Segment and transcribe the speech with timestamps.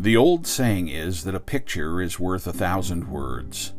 [0.00, 3.72] The old saying is that a picture is worth a thousand words.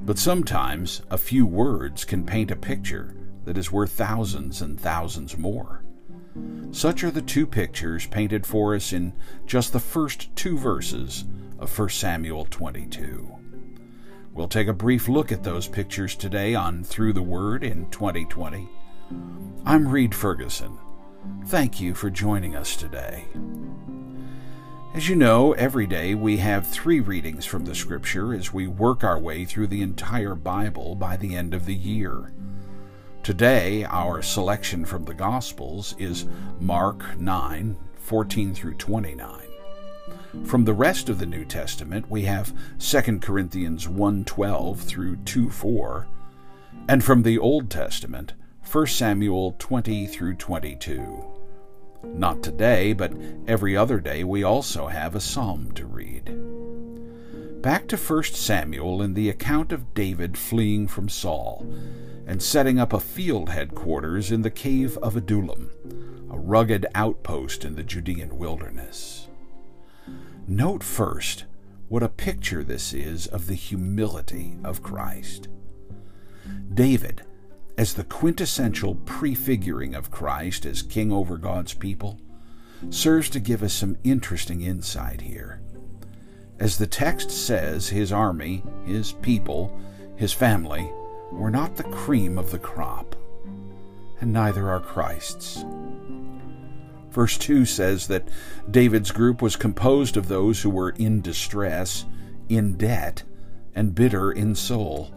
[0.00, 3.14] But sometimes a few words can paint a picture
[3.44, 5.84] that is worth thousands and thousands more.
[6.72, 9.12] Such are the two pictures painted for us in
[9.46, 11.26] just the first two verses
[11.60, 13.30] of 1 Samuel 22.
[14.34, 18.68] We'll take a brief look at those pictures today on Through the Word in 2020.
[19.64, 20.76] I'm Reed Ferguson.
[21.46, 23.26] Thank you for joining us today.
[24.92, 29.04] As you know, every day we have three readings from the Scripture as we work
[29.04, 32.32] our way through the entire Bible by the end of the year.
[33.22, 36.26] Today, our selection from the Gospels is
[36.58, 39.46] Mark 9 14 through 29.
[40.44, 46.06] From the rest of the New Testament, we have 2 Corinthians 1:12 through 2:4,
[46.88, 48.32] and from the Old Testament,
[48.64, 51.39] 1 Samuel 20 through 22.
[52.02, 53.12] Not today, but
[53.46, 56.26] every other day we also have a psalm to read.
[57.62, 61.66] Back to 1 Samuel in the account of David fleeing from Saul
[62.26, 65.70] and setting up a field headquarters in the cave of Adullam,
[66.30, 69.28] a rugged outpost in the Judean wilderness.
[70.46, 71.44] Note first
[71.88, 75.48] what a picture this is of the humility of Christ.
[76.72, 77.22] David,
[77.80, 82.20] as the quintessential prefiguring of Christ as king over God's people,
[82.90, 85.62] serves to give us some interesting insight here.
[86.58, 89.74] As the text says, his army, his people,
[90.14, 90.92] his family,
[91.32, 93.16] were not the cream of the crop,
[94.20, 95.64] and neither are Christ's.
[97.10, 98.28] Verse 2 says that
[98.70, 102.04] David's group was composed of those who were in distress,
[102.50, 103.22] in debt,
[103.74, 105.14] and bitter in soul.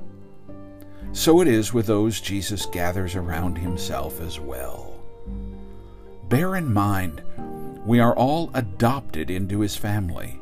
[1.14, 5.00] So it is with those Jesus gathers around himself as well.
[6.28, 7.22] Bear in mind,
[7.86, 10.39] we are all adopted into his family,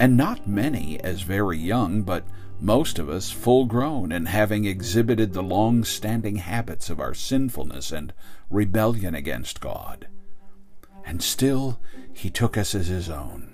[0.00, 2.24] and not many as very young, but
[2.60, 7.92] most of us full grown and having exhibited the long standing habits of our sinfulness
[7.92, 8.12] and
[8.50, 10.08] rebellion against God.
[11.04, 11.80] And still,
[12.12, 13.51] He took us as His own.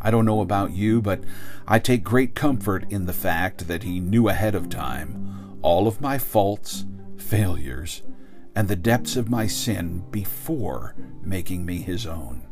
[0.00, 1.22] I don't know about you, but
[1.66, 6.00] I take great comfort in the fact that He knew ahead of time all of
[6.00, 6.84] my faults,
[7.16, 8.02] failures,
[8.54, 12.42] and the depths of my sin before making me His own.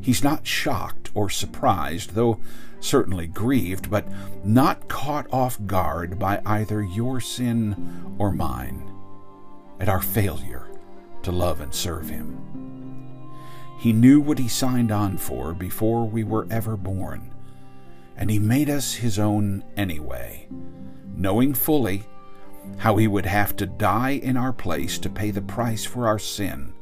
[0.00, 2.40] He's not shocked or surprised, though
[2.80, 4.06] certainly grieved, but
[4.44, 8.90] not caught off guard by either your sin or mine,
[9.80, 10.68] at our failure
[11.22, 12.65] to love and serve Him.
[13.78, 17.34] He knew what He signed on for before we were ever born,
[18.16, 20.48] and He made us His own anyway,
[21.14, 22.04] knowing fully
[22.78, 26.18] how He would have to die in our place to pay the price for our
[26.18, 26.72] sin,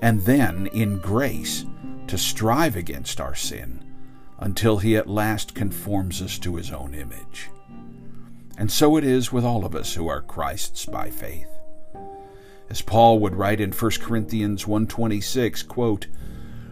[0.00, 1.64] and then, in grace,
[2.06, 3.82] to strive against our sin
[4.38, 7.48] until he at last conforms us to his own image.
[8.58, 11.48] And so it is with all of us who are Christ's by faith.
[12.68, 16.06] As Paul would write in 1 Corinthians 1:26, quote,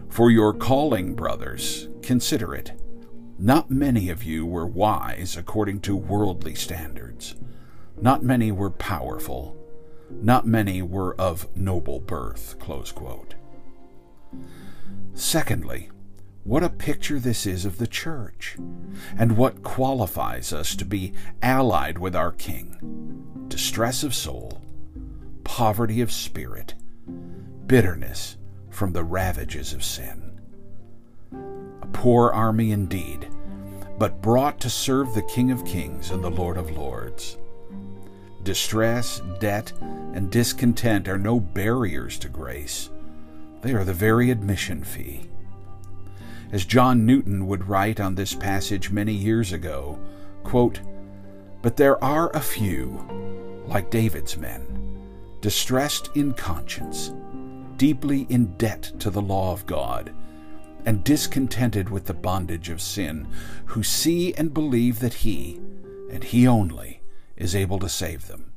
[0.09, 2.73] "For your calling, brothers, consider it.
[3.39, 7.35] Not many of you were wise according to worldly standards.
[8.01, 9.55] Not many were powerful.
[10.09, 13.35] Not many were of noble birth." Close quote.
[15.13, 15.89] Secondly,
[16.43, 18.57] what a picture this is of the church,
[19.17, 24.61] and what qualifies us to be allied with our King distress of soul,
[25.45, 26.73] poverty of spirit,
[27.65, 28.35] bitterness
[28.69, 30.41] from the ravages of sin.
[31.81, 33.29] A poor army indeed,
[33.97, 37.37] but brought to serve the King of Kings and the Lord of Lords.
[38.43, 39.71] Distress, debt,
[40.13, 42.89] and discontent are no barriers to grace,
[43.61, 45.29] they are the very admission fee.
[46.51, 49.97] As John Newton would write on this passage many years ago,
[50.43, 50.81] quote,
[51.61, 54.75] But there are a few, like David's men,
[55.45, 57.13] distressed in conscience,
[57.77, 60.11] deeply in debt to the law of God,
[60.87, 63.27] and discontented with the bondage of sin,
[63.65, 65.61] who see and believe that He,
[66.09, 67.03] and He only,
[67.37, 68.53] is able to save them.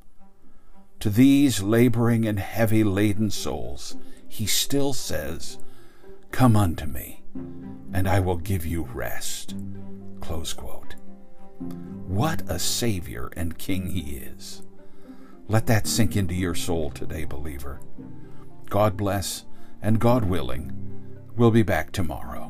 [1.00, 3.94] To these laboring and heavy laden souls,
[4.26, 5.58] He still says,
[6.30, 7.22] Come unto me
[7.92, 9.54] and I will give you rest.
[12.06, 14.62] What a Savior and King He is.
[15.50, 17.80] Let that sink into your soul today, believer.
[18.68, 19.46] God bless,
[19.80, 20.72] and God willing,
[21.36, 22.47] we'll be back tomorrow.